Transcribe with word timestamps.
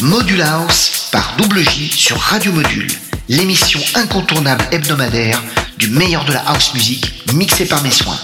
Module 0.00 0.42
House 0.42 1.08
par 1.12 1.36
Double 1.38 1.60
J 1.60 1.88
sur 1.88 2.18
Radio 2.18 2.52
Module, 2.52 2.90
l'émission 3.28 3.78
incontournable 3.94 4.64
hebdomadaire 4.72 5.40
du 5.78 5.88
meilleur 5.88 6.24
de 6.24 6.32
la 6.32 6.40
house 6.40 6.74
music 6.74 7.24
mixée 7.32 7.66
par 7.66 7.80
mes 7.82 7.92
soins. 7.92 8.18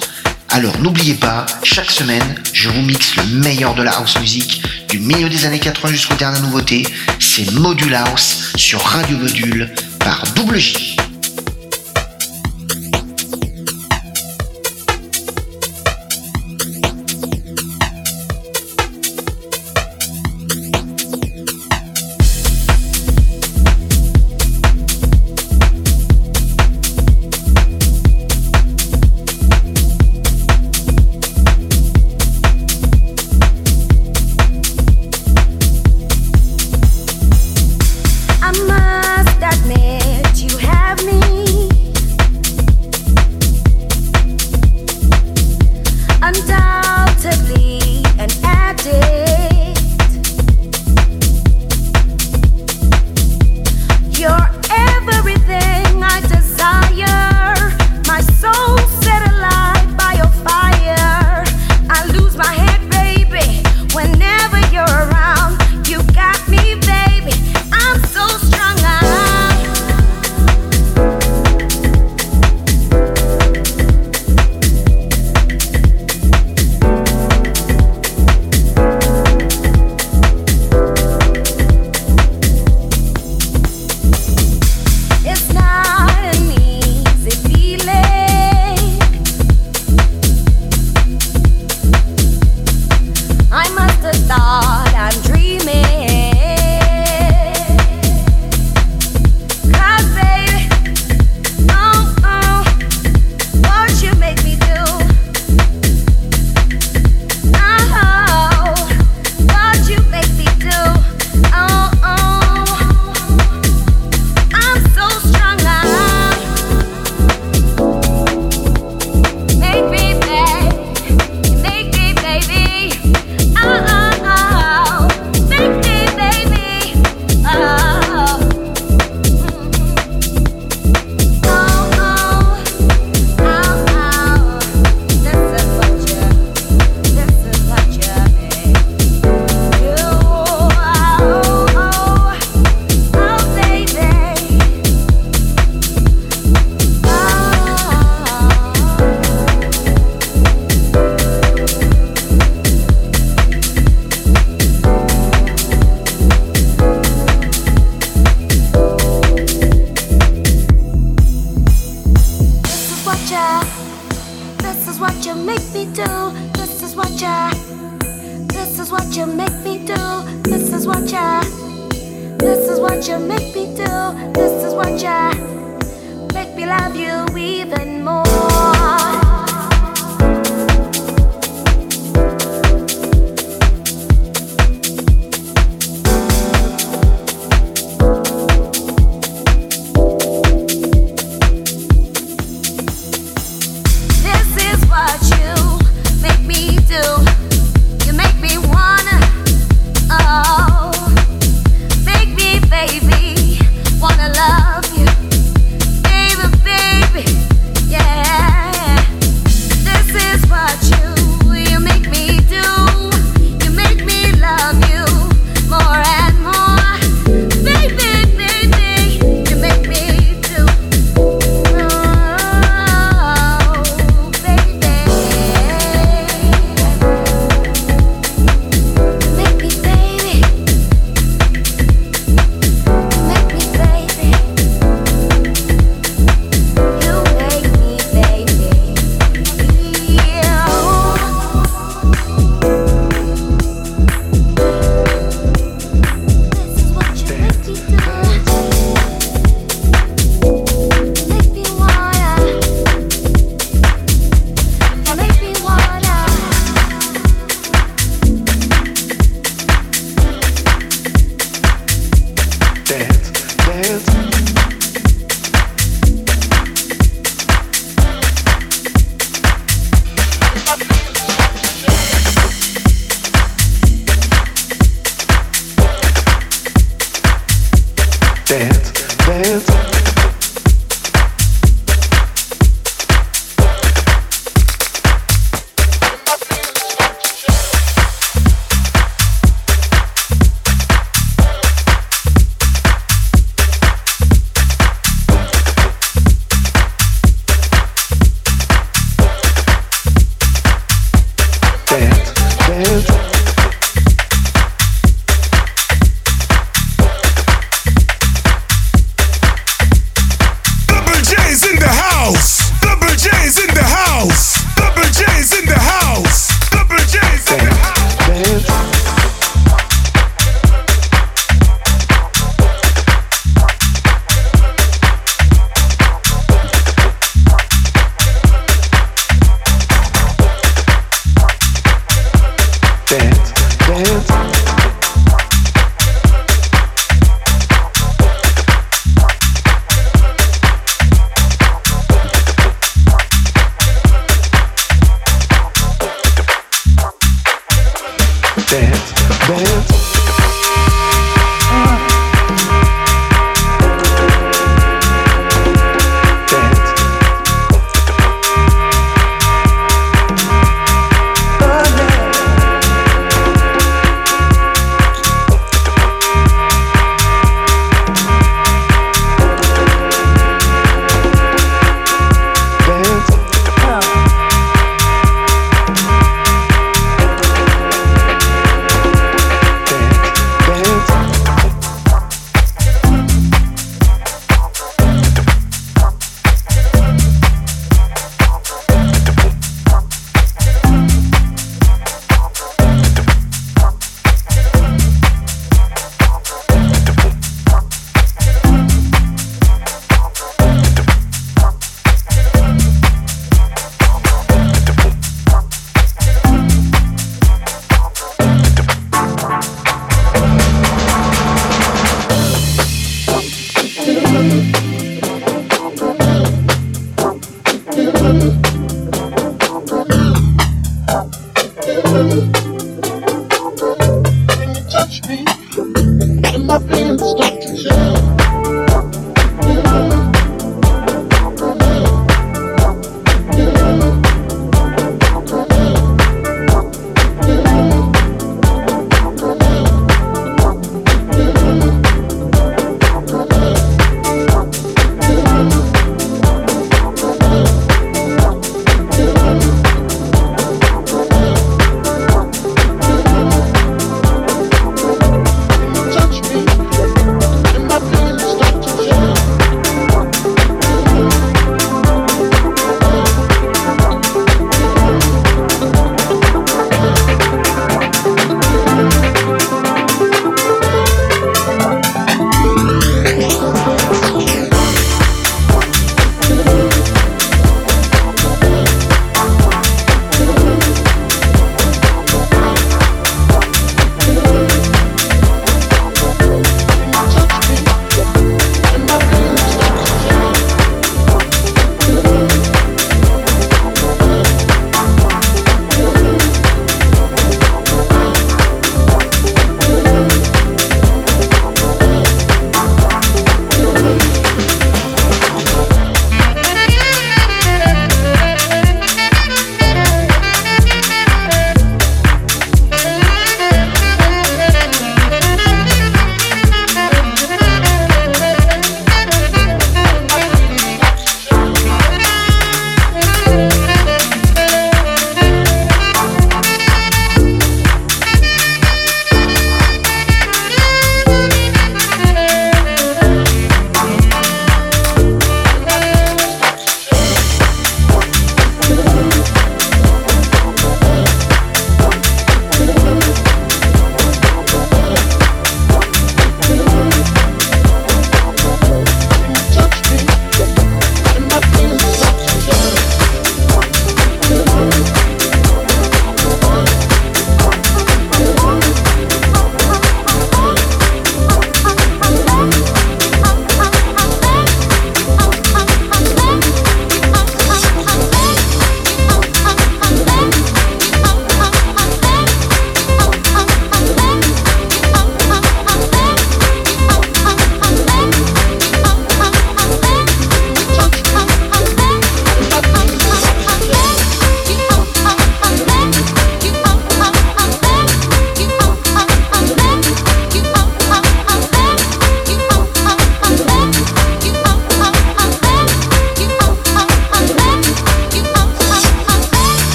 Alors 0.49 0.77
n'oubliez 0.81 1.15
pas, 1.15 1.47
chaque 1.63 1.93
semaine, 1.93 2.35
je 2.53 2.69
vous 2.69 2.83
mixe 2.83 3.15
le 3.15 3.25
meilleur 3.39 3.75
de 3.75 3.85
la 3.85 3.93
house 3.93 4.19
music 4.19 4.63
du 4.89 4.99
milieu 4.99 5.29
des 5.29 5.45
années 5.47 5.61
80 5.61 5.93
jusqu'aux 5.93 6.17
dernières 6.17 6.43
nouveautés. 6.43 6.87
C'est 7.21 7.53
Module 7.53 7.95
House 7.95 8.53
sur 8.57 8.81
Radio 8.83 9.17
Module 9.17 9.71
par 10.01 10.25
Double 10.35 10.59
J. 10.59 10.97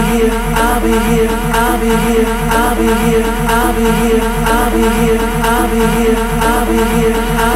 I'll 0.00 0.06
be 0.06 0.16
here, 0.16 0.30
I'll 0.32 0.80
be 0.80 0.88
here, 0.88 1.28
I'll 1.28 1.78
be 1.78 1.88
here, 1.88 2.24
I'll 2.48 2.76
be 2.76 2.86
here, 2.86 3.22
I'll 3.50 3.74
be 3.74 3.84
here, 3.84 4.20
I'll 4.46 4.72
be 4.72 4.80
here, 4.80 5.18
I'll 5.44 5.68
be 5.68 5.76
here, 5.76 6.16
I'll 6.40 6.66
be 6.66 6.84
here. 7.00 7.49